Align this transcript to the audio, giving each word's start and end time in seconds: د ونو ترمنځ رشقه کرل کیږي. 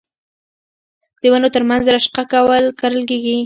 د 1.21 1.23
ونو 1.31 1.47
ترمنځ 1.55 1.83
رشقه 1.95 2.23
کرل 2.79 3.01
کیږي. 3.09 3.37